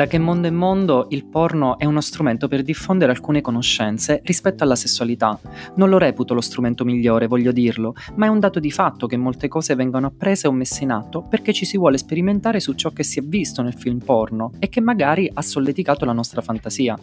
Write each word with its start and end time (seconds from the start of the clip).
Da 0.00 0.06
che 0.06 0.18
mondo 0.18 0.48
è 0.48 0.50
mondo, 0.50 1.08
il 1.10 1.26
porno 1.26 1.76
è 1.76 1.84
uno 1.84 2.00
strumento 2.00 2.48
per 2.48 2.62
diffondere 2.62 3.12
alcune 3.12 3.42
conoscenze 3.42 4.22
rispetto 4.24 4.64
alla 4.64 4.74
sessualità. 4.74 5.38
Non 5.74 5.90
lo 5.90 5.98
reputo 5.98 6.32
lo 6.32 6.40
strumento 6.40 6.86
migliore, 6.86 7.26
voglio 7.26 7.52
dirlo, 7.52 7.92
ma 8.14 8.24
è 8.24 8.30
un 8.30 8.38
dato 8.38 8.60
di 8.60 8.70
fatto 8.70 9.06
che 9.06 9.18
molte 9.18 9.46
cose 9.48 9.74
vengono 9.74 10.06
apprese 10.06 10.48
o 10.48 10.52
messe 10.52 10.84
in 10.84 10.90
atto 10.90 11.20
perché 11.20 11.52
ci 11.52 11.66
si 11.66 11.76
vuole 11.76 11.98
sperimentare 11.98 12.60
su 12.60 12.72
ciò 12.72 12.88
che 12.92 13.02
si 13.02 13.18
è 13.18 13.22
visto 13.22 13.60
nel 13.60 13.74
film 13.74 13.98
porno 13.98 14.52
e 14.58 14.70
che 14.70 14.80
magari 14.80 15.30
ha 15.30 15.42
solleticato 15.42 16.06
la 16.06 16.14
nostra 16.14 16.40
fantasia. 16.40 16.98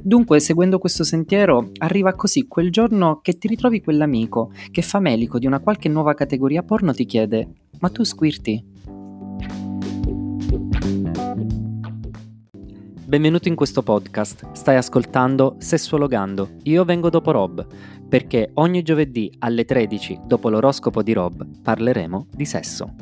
Dunque, 0.00 0.40
seguendo 0.40 0.78
questo 0.78 1.04
sentiero, 1.04 1.70
arriva 1.80 2.14
così 2.14 2.46
quel 2.48 2.70
giorno 2.70 3.20
che 3.20 3.36
ti 3.36 3.46
ritrovi 3.46 3.82
quell'amico 3.82 4.52
che 4.70 4.80
famelico 4.80 5.38
di 5.38 5.44
una 5.44 5.60
qualche 5.60 5.90
nuova 5.90 6.14
categoria 6.14 6.62
porno 6.62 6.94
ti 6.94 7.04
chiede: 7.04 7.46
Ma 7.80 7.90
tu 7.90 8.04
squirti? 8.04 8.71
Benvenuto 13.12 13.48
in 13.48 13.56
questo 13.56 13.82
podcast. 13.82 14.52
Stai 14.52 14.76
ascoltando 14.76 15.56
Sessuologando. 15.58 16.52
Io 16.62 16.82
vengo 16.86 17.10
dopo 17.10 17.30
Rob, 17.30 17.66
perché 18.08 18.52
ogni 18.54 18.80
giovedì 18.80 19.30
alle 19.40 19.66
13, 19.66 20.20
dopo 20.24 20.48
l'oroscopo 20.48 21.02
di 21.02 21.12
Rob, 21.12 21.46
parleremo 21.60 22.28
di 22.34 22.46
sesso. 22.46 22.94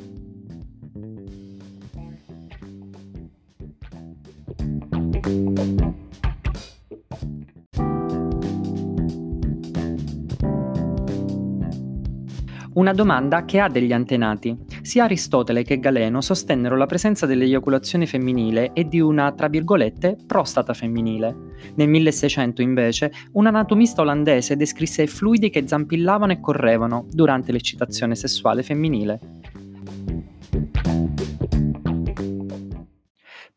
Una 12.73 12.93
domanda 12.93 13.45
che 13.45 13.61
ha 13.61 13.69
degli 13.69 13.93
antenati. 13.93 14.59
Sia 14.91 15.05
Aristotele 15.05 15.63
che 15.63 15.79
Galeno 15.79 16.21
sostennero 16.21 16.77
la 16.77 16.87
presenza 16.87 17.25
dell'eiaculazione 17.25 18.07
femminile 18.07 18.73
e 18.73 18.89
di 18.89 18.99
una, 18.99 19.31
tra 19.31 19.47
virgolette, 19.47 20.17
prostata 20.27 20.75
femminile. 20.75 21.33
Nel 21.77 21.89
1600, 21.89 22.61
invece, 22.61 23.13
un 23.35 23.47
anatomista 23.47 24.03
olandese 24.03 24.57
descrisse 24.57 25.07
fluidi 25.07 25.49
che 25.49 25.69
zampillavano 25.69 26.33
e 26.33 26.41
correvano 26.41 27.07
durante 27.09 27.53
l'eccitazione 27.53 28.17
sessuale 28.17 28.65
femminile. 28.65 29.21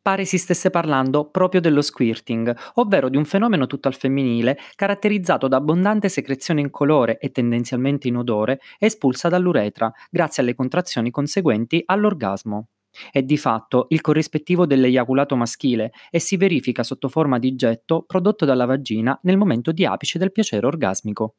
Pare 0.04 0.26
si 0.26 0.38
stesse 0.38 0.70
parlando 0.70 1.30
proprio 1.30 1.62
dello 1.62 1.82
squirting, 1.82 2.56
ovvero 2.76 3.08
di 3.10 3.18
un 3.18 3.24
fenomeno 3.24 3.66
tutto 3.68 3.88
al 3.88 3.96
femminile 3.96 4.58
caratterizzato 4.76 5.48
da 5.48 5.58
abbondante 5.58 6.10
secrezione 6.10 6.60
incolore 6.62 7.18
e 7.18 7.32
tendenzialmente 7.32 8.10
inodore 8.10 8.60
espulsa 8.78 9.30
dall'uretra, 9.30 9.92
grazie 10.12 10.44
alle 10.44 10.56
contrazioni 10.56 11.10
conseguenti 11.10 11.82
all'orgasmo. 11.86 12.68
È 13.12 13.24
di 13.24 13.38
fatto 13.38 13.88
il 13.90 14.02
corrispettivo 14.02 14.68
dell'eiaculato 14.68 15.36
maschile 15.36 15.92
e 16.12 16.20
si 16.20 16.38
verifica 16.38 16.84
sotto 16.84 17.08
forma 17.08 17.40
di 17.40 17.56
getto 17.56 18.04
prodotto 18.04 18.46
dalla 18.46 18.66
vagina 18.66 19.18
nel 19.24 19.38
momento 19.38 19.72
di 19.72 19.86
apice 19.86 20.20
del 20.20 20.32
piacere 20.32 20.68
orgasmico. 20.68 21.36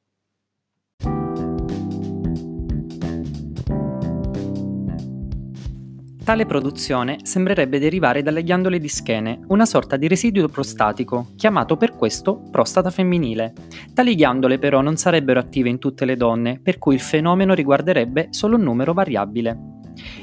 Tale 6.24 6.46
produzione 6.46 7.18
sembrerebbe 7.22 7.78
derivare 7.78 8.22
dalle 8.22 8.42
ghiandole 8.42 8.78
di 8.78 8.88
schene, 8.88 9.40
una 9.48 9.66
sorta 9.66 9.98
di 9.98 10.08
residuo 10.08 10.48
prostatico, 10.48 11.32
chiamato 11.36 11.76
per 11.76 11.94
questo 11.94 12.48
prostata 12.50 12.88
femminile. 12.88 13.52
Tali 13.92 14.14
ghiandole 14.14 14.58
però 14.58 14.80
non 14.80 14.96
sarebbero 14.96 15.38
attive 15.38 15.68
in 15.68 15.78
tutte 15.78 16.06
le 16.06 16.16
donne, 16.16 16.60
per 16.62 16.78
cui 16.78 16.94
il 16.94 17.02
fenomeno 17.02 17.52
riguarderebbe 17.52 18.28
solo 18.30 18.56
un 18.56 18.62
numero 18.62 18.94
variabile. 18.94 19.73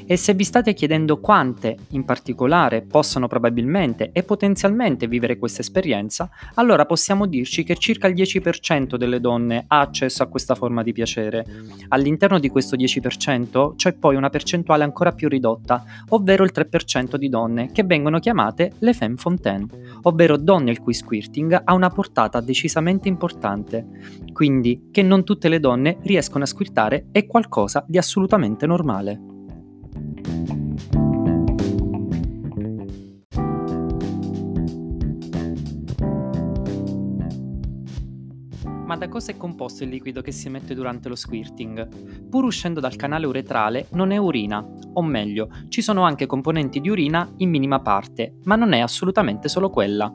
E 0.05 0.17
se 0.17 0.33
vi 0.33 0.43
state 0.43 0.73
chiedendo 0.73 1.19
quante, 1.19 1.77
in 1.89 2.03
particolare, 2.03 2.81
possono 2.81 3.27
probabilmente 3.27 4.11
e 4.11 4.23
potenzialmente 4.23 5.07
vivere 5.07 5.37
questa 5.37 5.61
esperienza, 5.61 6.29
allora 6.55 6.85
possiamo 6.85 7.25
dirci 7.25 7.63
che 7.63 7.75
circa 7.75 8.07
il 8.07 8.15
10% 8.15 8.95
delle 8.95 9.19
donne 9.19 9.65
ha 9.67 9.79
accesso 9.79 10.23
a 10.23 10.27
questa 10.27 10.55
forma 10.55 10.83
di 10.83 10.91
piacere. 10.91 11.45
All'interno 11.89 12.39
di 12.39 12.49
questo 12.49 12.75
10% 12.75 13.75
c'è 13.75 13.93
poi 13.93 14.15
una 14.15 14.29
percentuale 14.29 14.83
ancora 14.83 15.11
più 15.11 15.29
ridotta, 15.29 15.83
ovvero 16.09 16.43
il 16.43 16.51
3% 16.53 17.15
di 17.15 17.29
donne, 17.29 17.71
che 17.71 17.83
vengono 17.83 18.19
chiamate 18.19 18.73
le 18.79 18.93
femme 18.93 19.17
fontaine, 19.17 19.65
ovvero 20.03 20.37
donne 20.37 20.71
il 20.71 20.79
cui 20.79 20.93
squirting 20.93 21.61
ha 21.63 21.73
una 21.73 21.89
portata 21.89 22.41
decisamente 22.41 23.07
importante. 23.07 23.87
Quindi, 24.33 24.89
che 24.91 25.01
non 25.01 25.23
tutte 25.23 25.49
le 25.49 25.59
donne 25.59 25.97
riescono 26.03 26.43
a 26.43 26.47
squirtare 26.47 27.07
è 27.11 27.25
qualcosa 27.25 27.83
di 27.87 27.97
assolutamente 27.97 28.65
normale. 28.65 29.40
Ma 38.91 38.97
da 38.97 39.07
cosa 39.07 39.31
è 39.31 39.37
composto 39.37 39.85
il 39.85 39.89
liquido 39.89 40.19
che 40.19 40.33
si 40.33 40.47
emette 40.47 40.75
durante 40.75 41.07
lo 41.07 41.15
squirting? 41.15 42.27
Pur 42.27 42.43
uscendo 42.43 42.81
dal 42.81 42.97
canale 42.97 43.25
uretrale 43.25 43.87
non 43.91 44.11
è 44.11 44.17
urina, 44.17 44.61
o 44.95 45.01
meglio, 45.01 45.47
ci 45.69 45.81
sono 45.81 46.03
anche 46.03 46.25
componenti 46.25 46.81
di 46.81 46.89
urina 46.89 47.31
in 47.37 47.49
minima 47.49 47.79
parte, 47.79 48.35
ma 48.43 48.57
non 48.57 48.73
è 48.73 48.79
assolutamente 48.79 49.47
solo 49.47 49.69
quella. 49.69 50.13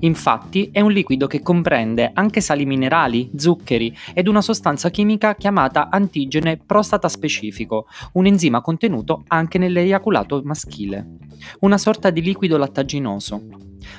Infatti 0.00 0.70
è 0.72 0.80
un 0.80 0.92
liquido 0.92 1.26
che 1.26 1.40
comprende 1.40 2.10
anche 2.12 2.40
sali 2.40 2.66
minerali, 2.66 3.30
zuccheri 3.36 3.94
ed 4.14 4.28
una 4.28 4.40
sostanza 4.40 4.90
chimica 4.90 5.34
chiamata 5.34 5.88
antigene 5.90 6.56
prostata 6.56 7.08
specifico, 7.08 7.86
un 8.12 8.26
enzima 8.26 8.60
contenuto 8.60 9.24
anche 9.28 9.58
nell'eiaculato 9.58 10.40
maschile. 10.44 11.16
Una 11.60 11.78
sorta 11.78 12.10
di 12.10 12.22
liquido 12.22 12.56
lattaginoso. 12.56 13.42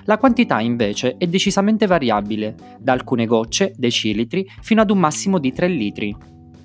La 0.03 0.17
quantità 0.17 0.59
invece 0.59 1.15
è 1.17 1.25
decisamente 1.27 1.87
variabile, 1.87 2.55
da 2.79 2.93
alcune 2.93 3.25
gocce, 3.25 3.73
decilitri, 3.75 4.47
fino 4.61 4.81
ad 4.81 4.91
un 4.91 4.99
massimo 4.99 5.39
di 5.39 5.51
3 5.51 5.67
litri. 5.67 6.15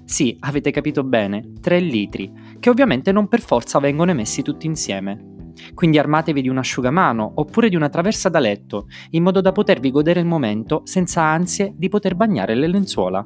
Sì, 0.04 0.36
avete 0.40 0.70
capito 0.70 1.02
bene, 1.02 1.52
3 1.60 1.80
litri, 1.80 2.30
che 2.60 2.68
ovviamente 2.68 3.12
non 3.12 3.28
per 3.28 3.40
forza 3.40 3.78
vengono 3.78 4.10
emessi 4.10 4.42
tutti 4.42 4.66
insieme. 4.66 5.32
Quindi 5.74 5.98
armatevi 5.98 6.42
di 6.42 6.48
un 6.48 6.58
asciugamano 6.58 7.32
oppure 7.36 7.68
di 7.68 7.76
una 7.76 7.88
traversa 7.88 8.28
da 8.28 8.38
letto, 8.38 8.86
in 9.10 9.22
modo 9.22 9.40
da 9.40 9.52
potervi 9.52 9.90
godere 9.90 10.20
il 10.20 10.26
momento 10.26 10.82
senza 10.84 11.22
ansie 11.22 11.72
di 11.76 11.88
poter 11.88 12.14
bagnare 12.14 12.54
le 12.54 12.68
lenzuola. 12.68 13.24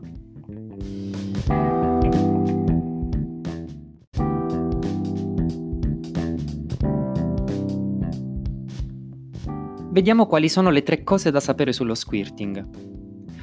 Vediamo 9.91 10.27
quali 10.27 10.49
sono 10.49 10.71
le 10.71 10.83
tre 10.83 11.03
cose 11.03 11.33
da 11.33 11.41
sapere 11.41 11.73
sullo 11.73 11.95
squirting. 11.95 12.69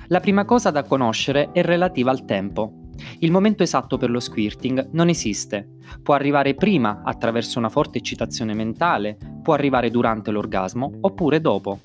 La 0.07 0.19
prima 0.19 0.45
cosa 0.45 0.71
da 0.71 0.83
conoscere 0.83 1.51
è 1.51 1.61
relativa 1.61 2.11
al 2.11 2.23
tempo. 2.23 2.84
Il 3.19 3.31
momento 3.31 3.63
esatto 3.63 3.97
per 3.97 4.09
lo 4.09 4.19
squirting 4.19 4.89
non 4.91 5.09
esiste. 5.09 5.67
Può 6.01 6.13
arrivare 6.13 6.55
prima 6.55 7.01
attraverso 7.03 7.59
una 7.59 7.69
forte 7.69 7.97
eccitazione 7.97 8.53
mentale, 8.53 9.17
può 9.41 9.53
arrivare 9.53 9.89
durante 9.89 10.31
l'orgasmo 10.31 10.91
oppure 11.01 11.41
dopo. 11.41 11.79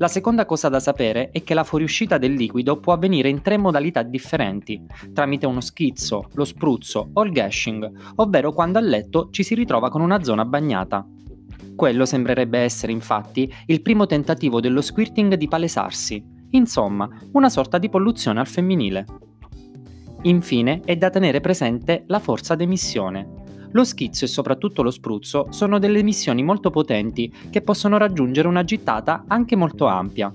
La 0.00 0.06
seconda 0.06 0.46
cosa 0.46 0.68
da 0.68 0.78
sapere 0.78 1.30
è 1.32 1.42
che 1.42 1.54
la 1.54 1.64
fuoriuscita 1.64 2.18
del 2.18 2.34
liquido 2.34 2.78
può 2.78 2.92
avvenire 2.92 3.28
in 3.28 3.42
tre 3.42 3.56
modalità 3.56 4.02
differenti, 4.02 4.80
tramite 5.12 5.44
uno 5.44 5.60
schizzo, 5.60 6.28
lo 6.34 6.44
spruzzo 6.44 7.10
o 7.12 7.24
il 7.24 7.32
gashing, 7.32 7.90
ovvero 8.16 8.52
quando 8.52 8.78
a 8.78 8.80
letto 8.80 9.28
ci 9.30 9.42
si 9.42 9.56
ritrova 9.56 9.90
con 9.90 10.00
una 10.00 10.22
zona 10.22 10.44
bagnata. 10.44 11.04
Quello 11.74 12.06
sembrerebbe 12.06 12.60
essere 12.60 12.92
infatti 12.92 13.52
il 13.66 13.82
primo 13.82 14.06
tentativo 14.06 14.60
dello 14.60 14.82
squirting 14.82 15.34
di 15.34 15.48
palesarsi, 15.48 16.24
insomma, 16.50 17.08
una 17.32 17.48
sorta 17.48 17.78
di 17.78 17.88
polluzione 17.88 18.38
al 18.38 18.46
femminile. 18.46 19.04
Infine 20.22 20.80
è 20.84 20.96
da 20.96 21.10
tenere 21.10 21.40
presente 21.40 22.02
la 22.06 22.18
forza 22.18 22.54
d'emissione. 22.56 23.46
Lo 23.72 23.84
schizzo 23.84 24.24
e 24.24 24.28
soprattutto 24.28 24.82
lo 24.82 24.90
spruzzo 24.90 25.46
sono 25.50 25.78
delle 25.78 26.00
emissioni 26.00 26.42
molto 26.42 26.70
potenti 26.70 27.32
che 27.50 27.62
possono 27.62 27.98
raggiungere 27.98 28.48
una 28.48 28.64
gittata 28.64 29.24
anche 29.28 29.54
molto 29.54 29.86
ampia, 29.86 30.32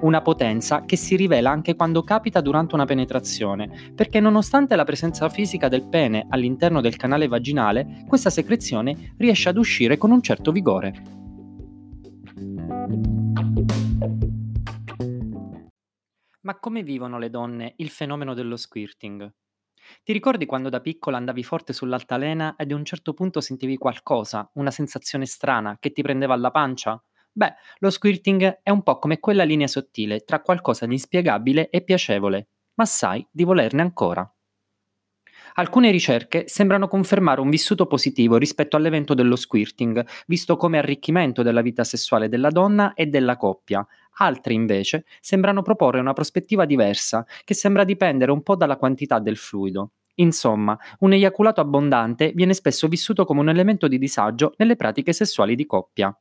una 0.00 0.22
potenza 0.22 0.84
che 0.84 0.96
si 0.96 1.16
rivela 1.16 1.50
anche 1.50 1.74
quando 1.74 2.02
capita 2.02 2.40
durante 2.40 2.74
una 2.74 2.84
penetrazione, 2.84 3.92
perché 3.94 4.20
nonostante 4.20 4.76
la 4.76 4.84
presenza 4.84 5.28
fisica 5.28 5.68
del 5.68 5.86
pene 5.88 6.26
all'interno 6.30 6.80
del 6.80 6.96
canale 6.96 7.28
vaginale, 7.28 8.04
questa 8.06 8.30
secrezione 8.30 9.14
riesce 9.18 9.48
ad 9.48 9.58
uscire 9.58 9.98
con 9.98 10.10
un 10.10 10.22
certo 10.22 10.52
vigore. 10.52 11.02
Ma 16.48 16.58
come 16.58 16.82
vivono 16.82 17.16
le 17.16 17.30
donne 17.30 17.74
il 17.76 17.90
fenomeno 17.90 18.34
dello 18.34 18.56
squirting? 18.56 19.32
Ti 20.02 20.12
ricordi 20.12 20.46
quando 20.46 20.68
da 20.68 20.80
piccola 20.80 21.16
andavi 21.16 21.44
forte 21.44 21.72
sull'altalena 21.72 22.56
ed 22.56 22.72
a 22.72 22.74
un 22.74 22.84
certo 22.84 23.14
punto 23.14 23.40
sentivi 23.40 23.76
qualcosa, 23.76 24.50
una 24.54 24.72
sensazione 24.72 25.26
strana 25.26 25.76
che 25.78 25.92
ti 25.92 26.02
prendeva 26.02 26.34
alla 26.34 26.50
pancia? 26.50 27.00
Beh, 27.30 27.54
lo 27.78 27.90
squirting 27.90 28.60
è 28.62 28.70
un 28.70 28.82
po' 28.82 28.98
come 28.98 29.20
quella 29.20 29.44
linea 29.44 29.68
sottile 29.68 30.20
tra 30.24 30.40
qualcosa 30.42 30.86
di 30.86 30.94
inspiegabile 30.94 31.70
e 31.70 31.82
piacevole, 31.84 32.48
ma 32.74 32.84
sai 32.84 33.24
di 33.30 33.44
volerne 33.44 33.82
ancora. 33.82 34.28
Alcune 35.58 35.90
ricerche 35.90 36.44
sembrano 36.46 36.86
confermare 36.86 37.40
un 37.40 37.50
vissuto 37.50 37.86
positivo 37.86 38.36
rispetto 38.36 38.76
all'evento 38.76 39.12
dello 39.12 39.34
squirting, 39.34 40.06
visto 40.28 40.56
come 40.56 40.78
arricchimento 40.78 41.42
della 41.42 41.62
vita 41.62 41.82
sessuale 41.82 42.28
della 42.28 42.50
donna 42.50 42.94
e 42.94 43.06
della 43.06 43.36
coppia. 43.36 43.84
Altre 44.18 44.54
invece 44.54 45.04
sembrano 45.20 45.62
proporre 45.62 45.98
una 45.98 46.12
prospettiva 46.12 46.64
diversa, 46.64 47.26
che 47.42 47.54
sembra 47.54 47.82
dipendere 47.82 48.30
un 48.30 48.44
po' 48.44 48.54
dalla 48.54 48.76
quantità 48.76 49.18
del 49.18 49.36
fluido. 49.36 49.94
Insomma, 50.20 50.78
un 51.00 51.12
eiaculato 51.12 51.60
abbondante 51.60 52.30
viene 52.36 52.54
spesso 52.54 52.86
vissuto 52.86 53.24
come 53.24 53.40
un 53.40 53.48
elemento 53.48 53.88
di 53.88 53.98
disagio 53.98 54.54
nelle 54.58 54.76
pratiche 54.76 55.12
sessuali 55.12 55.56
di 55.56 55.66
coppia. 55.66 56.16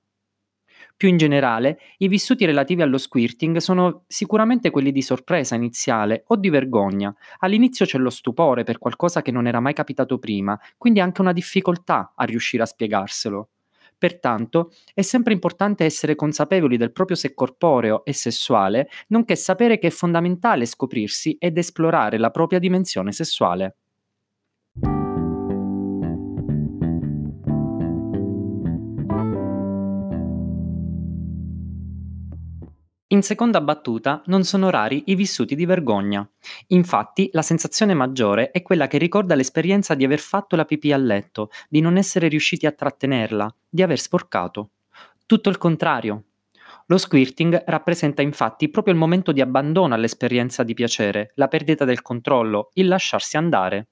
Più 0.95 1.09
in 1.09 1.17
generale, 1.17 1.79
i 1.97 2.07
vissuti 2.07 2.45
relativi 2.45 2.81
allo 2.81 2.97
squirting 2.97 3.57
sono 3.57 4.03
sicuramente 4.07 4.69
quelli 4.69 4.91
di 4.91 5.01
sorpresa 5.01 5.55
iniziale 5.55 6.23
o 6.27 6.35
di 6.35 6.49
vergogna. 6.49 7.15
All'inizio 7.39 7.85
c'è 7.85 7.97
lo 7.97 8.09
stupore 8.09 8.63
per 8.63 8.77
qualcosa 8.77 9.21
che 9.21 9.31
non 9.31 9.47
era 9.47 9.59
mai 9.59 9.73
capitato 9.73 10.17
prima, 10.17 10.59
quindi 10.77 10.99
anche 10.99 11.21
una 11.21 11.33
difficoltà 11.33 12.13
a 12.15 12.23
riuscire 12.25 12.63
a 12.63 12.65
spiegarselo. 12.65 13.49
Pertanto 13.97 14.71
è 14.93 15.01
sempre 15.01 15.33
importante 15.33 15.83
essere 15.83 16.15
consapevoli 16.15 16.77
del 16.77 16.91
proprio 16.91 17.17
sé 17.17 17.33
corporeo 17.33 18.05
e 18.05 18.13
sessuale, 18.13 18.89
nonché 19.07 19.35
sapere 19.35 19.79
che 19.79 19.87
è 19.87 19.91
fondamentale 19.91 20.65
scoprirsi 20.65 21.35
ed 21.39 21.57
esplorare 21.57 22.17
la 22.17 22.29
propria 22.29 22.59
dimensione 22.59 23.11
sessuale. 23.11 23.77
In 33.09 33.21
seconda 33.21 33.61
battuta 33.61 34.21
non 34.25 34.43
sono 34.43 34.69
rari 34.69 35.03
i 35.05 35.15
vissuti 35.15 35.55
di 35.55 35.65
vergogna. 35.65 36.29
Infatti 36.67 37.29
la 37.31 37.41
sensazione 37.41 37.93
maggiore 37.93 38.51
è 38.51 38.61
quella 38.61 38.87
che 38.87 38.97
ricorda 38.97 39.33
l'esperienza 39.33 39.95
di 39.95 40.03
aver 40.03 40.19
fatto 40.19 40.57
la 40.57 40.65
pipì 40.65 40.91
a 40.91 40.97
letto, 40.97 41.49
di 41.69 41.79
non 41.79 41.95
essere 41.95 42.27
riusciti 42.27 42.65
a 42.65 42.73
trattenerla, 42.73 43.55
di 43.69 43.81
aver 43.81 43.97
sporcato. 43.97 44.71
Tutto 45.25 45.49
il 45.49 45.57
contrario. 45.57 46.23
Lo 46.87 46.97
squirting 46.97 47.63
rappresenta 47.67 48.21
infatti 48.21 48.69
proprio 48.69 48.93
il 48.93 48.99
momento 48.99 49.31
di 49.31 49.39
abbandono 49.39 49.93
all'esperienza 49.93 50.63
di 50.63 50.73
piacere, 50.73 51.31
la 51.35 51.47
perdita 51.47 51.85
del 51.85 52.01
controllo, 52.01 52.71
il 52.73 52.89
lasciarsi 52.89 53.37
andare. 53.37 53.87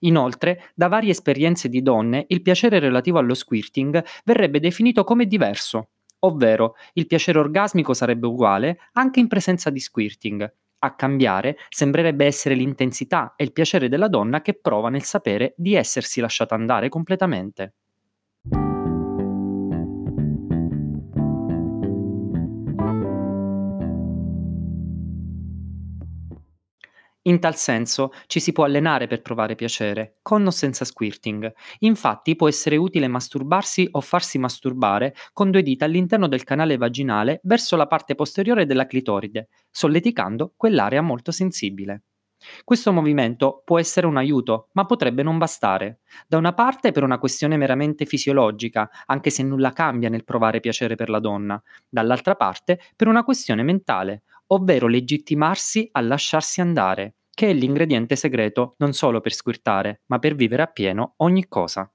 Inoltre, 0.00 0.70
da 0.74 0.88
varie 0.88 1.12
esperienze 1.12 1.70
di 1.70 1.80
donne, 1.80 2.26
il 2.28 2.42
piacere 2.42 2.78
relativo 2.78 3.18
allo 3.18 3.34
squirting 3.34 4.04
verrebbe 4.24 4.60
definito 4.60 5.02
come 5.02 5.24
diverso, 5.24 5.88
ovvero 6.24 6.74
il 6.94 7.06
piacere 7.06 7.38
orgasmico 7.38 7.94
sarebbe 7.94 8.26
uguale 8.26 8.78
anche 8.92 9.20
in 9.20 9.28
presenza 9.28 9.70
di 9.70 9.80
squirting. 9.80 10.54
A 10.78 10.94
cambiare 10.94 11.56
sembrerebbe 11.68 12.26
essere 12.26 12.54
l'intensità 12.54 13.34
e 13.36 13.44
il 13.44 13.52
piacere 13.52 13.88
della 13.88 14.08
donna 14.08 14.42
che 14.42 14.54
prova 14.54 14.90
nel 14.90 15.02
sapere 15.02 15.54
di 15.56 15.74
essersi 15.74 16.20
lasciata 16.20 16.54
andare 16.54 16.88
completamente. 16.88 17.74
In 27.26 27.38
tal 27.40 27.54
senso 27.56 28.12
ci 28.26 28.40
si 28.40 28.52
può 28.52 28.64
allenare 28.64 29.06
per 29.06 29.20
provare 29.22 29.54
piacere, 29.54 30.14
con 30.22 30.46
o 30.46 30.50
senza 30.50 30.84
squirting. 30.84 31.52
Infatti 31.80 32.36
può 32.36 32.48
essere 32.48 32.76
utile 32.76 33.08
masturbarsi 33.08 33.88
o 33.92 34.00
farsi 34.00 34.38
masturbare 34.38 35.14
con 35.32 35.50
due 35.50 35.62
dita 35.62 35.84
all'interno 35.86 36.28
del 36.28 36.44
canale 36.44 36.76
vaginale 36.76 37.40
verso 37.44 37.76
la 37.76 37.86
parte 37.86 38.14
posteriore 38.14 38.66
della 38.66 38.86
clitoride, 38.86 39.48
solleticando 39.70 40.52
quell'area 40.56 41.00
molto 41.00 41.30
sensibile. 41.30 42.02
Questo 42.62 42.92
movimento 42.92 43.62
può 43.64 43.78
essere 43.78 44.06
un 44.06 44.18
aiuto, 44.18 44.68
ma 44.72 44.84
potrebbe 44.84 45.22
non 45.22 45.38
bastare. 45.38 46.00
Da 46.26 46.36
una 46.36 46.52
parte 46.52 46.92
per 46.92 47.02
una 47.02 47.18
questione 47.18 47.56
meramente 47.56 48.04
fisiologica, 48.04 48.90
anche 49.06 49.30
se 49.30 49.42
nulla 49.42 49.72
cambia 49.72 50.10
nel 50.10 50.24
provare 50.24 50.60
piacere 50.60 50.94
per 50.94 51.08
la 51.08 51.20
donna, 51.20 51.60
dall'altra 51.88 52.34
parte 52.34 52.80
per 52.96 53.08
una 53.08 53.24
questione 53.24 53.62
mentale, 53.62 54.24
ovvero 54.48 54.86
legittimarsi 54.88 55.88
a 55.92 56.00
lasciarsi 56.00 56.60
andare, 56.60 57.16
che 57.30 57.50
è 57.50 57.52
l'ingrediente 57.52 58.16
segreto 58.16 58.74
non 58.78 58.92
solo 58.92 59.20
per 59.20 59.32
squirtare, 59.32 60.02
ma 60.06 60.18
per 60.18 60.34
vivere 60.34 60.62
appieno 60.62 61.14
ogni 61.18 61.46
cosa. 61.48 61.93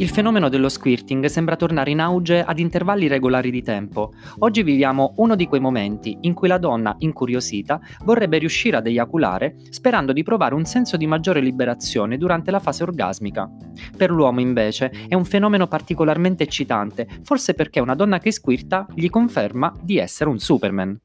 Il 0.00 0.08
fenomeno 0.08 0.48
dello 0.48 0.70
squirting 0.70 1.26
sembra 1.26 1.56
tornare 1.56 1.90
in 1.90 2.00
auge 2.00 2.42
ad 2.42 2.58
intervalli 2.58 3.06
regolari 3.06 3.50
di 3.50 3.60
tempo. 3.60 4.14
Oggi 4.38 4.62
viviamo 4.62 5.12
uno 5.18 5.36
di 5.36 5.46
quei 5.46 5.60
momenti 5.60 6.16
in 6.22 6.32
cui 6.32 6.48
la 6.48 6.56
donna, 6.56 6.96
incuriosita, 7.00 7.78
vorrebbe 8.04 8.38
riuscire 8.38 8.78
ad 8.78 8.86
eiaculare 8.86 9.56
sperando 9.68 10.14
di 10.14 10.22
provare 10.22 10.54
un 10.54 10.64
senso 10.64 10.96
di 10.96 11.06
maggiore 11.06 11.40
liberazione 11.40 12.16
durante 12.16 12.50
la 12.50 12.60
fase 12.60 12.82
orgasmica. 12.82 13.46
Per 13.94 14.10
l'uomo, 14.10 14.40
invece, 14.40 14.90
è 15.06 15.14
un 15.14 15.26
fenomeno 15.26 15.66
particolarmente 15.66 16.44
eccitante, 16.44 17.06
forse 17.22 17.52
perché 17.52 17.80
una 17.80 17.94
donna 17.94 18.20
che 18.20 18.32
squirta 18.32 18.86
gli 18.94 19.10
conferma 19.10 19.70
di 19.82 19.98
essere 19.98 20.30
un 20.30 20.38
Superman. 20.38 20.98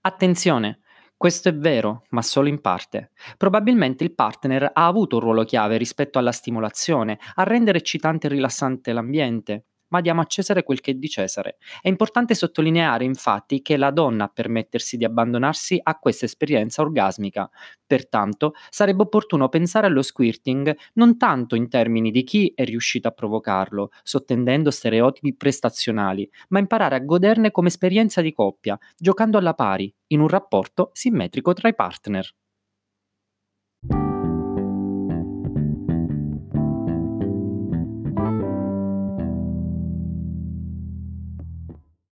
Attenzione! 0.00 0.80
Questo 1.18 1.50
è 1.50 1.54
vero, 1.54 2.04
ma 2.12 2.22
solo 2.22 2.48
in 2.48 2.62
parte. 2.62 3.10
Probabilmente 3.36 4.04
il 4.04 4.14
partner 4.14 4.70
ha 4.72 4.86
avuto 4.86 5.16
un 5.16 5.22
ruolo 5.22 5.44
chiave 5.44 5.76
rispetto 5.76 6.18
alla 6.18 6.32
stimolazione, 6.32 7.18
a 7.34 7.42
rendere 7.42 7.76
eccitante 7.78 8.26
e 8.26 8.30
rilassante 8.30 8.92
l'ambiente, 8.94 9.66
ma 9.88 10.00
diamo 10.00 10.20
a 10.20 10.24
Cesare 10.26 10.62
quel 10.62 10.80
che 10.80 10.92
è 10.92 10.94
di 10.94 11.08
Cesare. 11.08 11.58
È 11.80 11.88
importante 11.88 12.34
sottolineare 12.34 13.04
infatti 13.04 13.62
che 13.62 13.76
la 13.76 13.90
donna 13.90 14.24
a 14.24 14.28
permettersi 14.28 14.96
di 14.96 15.04
abbandonarsi 15.04 15.78
a 15.82 15.98
questa 15.98 16.24
esperienza 16.24 16.82
orgasmica. 16.82 17.48
Pertanto 17.86 18.52
sarebbe 18.70 19.02
opportuno 19.02 19.48
pensare 19.48 19.86
allo 19.86 20.02
squirting 20.02 20.76
non 20.94 21.16
tanto 21.16 21.54
in 21.54 21.68
termini 21.68 22.10
di 22.10 22.22
chi 22.24 22.52
è 22.54 22.64
riuscito 22.64 23.08
a 23.08 23.12
provocarlo, 23.12 23.90
sottendendo 24.02 24.70
stereotipi 24.70 25.34
prestazionali, 25.34 26.28
ma 26.48 26.58
imparare 26.58 26.96
a 26.96 27.00
goderne 27.00 27.50
come 27.50 27.68
esperienza 27.68 28.20
di 28.20 28.32
coppia, 28.32 28.78
giocando 28.96 29.38
alla 29.38 29.54
pari, 29.54 29.92
in 30.08 30.20
un 30.20 30.28
rapporto 30.28 30.90
simmetrico 30.92 31.52
tra 31.52 31.68
i 31.68 31.74
partner. 31.74 32.28